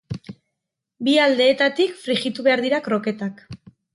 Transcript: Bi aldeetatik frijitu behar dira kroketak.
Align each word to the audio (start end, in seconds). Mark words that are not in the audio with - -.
Bi 1.07 1.13
aldeetatik 1.25 1.93
frijitu 2.05 2.47
behar 2.47 2.65
dira 2.67 2.83
kroketak. 2.89 3.47